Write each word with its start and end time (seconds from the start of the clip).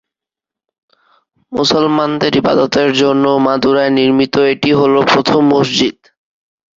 মুসলমানদের 1.51 2.31
ইবাদতের 2.37 2.89
জন্য 3.01 3.25
মাদুরায় 3.45 3.93
নির্মিত 3.97 4.35
এটি 4.53 4.71
হল 4.79 4.93
প্রথম 5.11 5.41
মসজিদ। 5.53 5.97